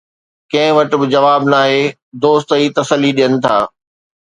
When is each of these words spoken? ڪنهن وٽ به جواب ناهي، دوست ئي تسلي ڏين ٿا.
ڪنهن 0.53 0.71
وٽ 0.77 0.89
به 1.01 1.05
جواب 1.13 1.41
ناهي، 1.53 1.81
دوست 2.25 2.47
ئي 2.57 2.65
تسلي 2.81 3.11
ڏين 3.21 3.33
ٿا. 3.45 3.57